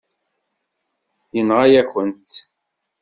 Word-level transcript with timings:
Yenɣa-yakent-tt. 1.35 2.35